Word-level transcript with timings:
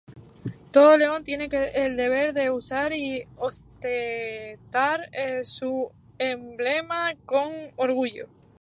Todo 0.71 0.97
Leo 0.97 1.21
tiene 1.21 1.47
el 1.75 1.95
deber 1.95 2.33
de 2.33 2.49
usar 2.49 2.91
y 2.91 3.23
ostentar 3.37 5.07
su 5.43 5.91
emblema 6.17 7.13
con 7.27 7.53
orgullo. 7.75 8.27